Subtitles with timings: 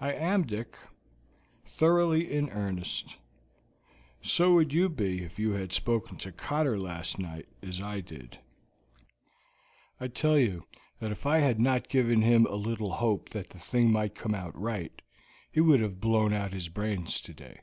[0.00, 0.76] "I am, Dick,
[1.64, 3.14] thoroughly in earnest;
[4.20, 8.40] so would you be if you had spoken to Cotter last night, as I did.
[10.00, 10.64] I tell you
[10.98, 14.34] that if I had not given him a little hope that the thing might come
[14.34, 15.00] out right,
[15.52, 17.60] he would have blown out his brains today."